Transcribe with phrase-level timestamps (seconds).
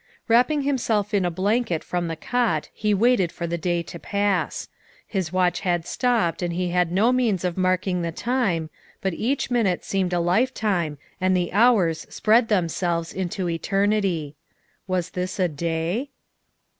[0.27, 4.67] ''Wrapping himself in a blanket from the cot, he waited for the day to pass.
[5.05, 9.51] His watch had stopped and he had no means of marking the time, but each
[9.51, 14.35] minute seemed a lifetime and the hours spread themselves into eternity.
[14.87, 16.09] Was this a day?